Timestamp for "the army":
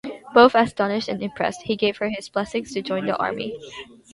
3.05-3.55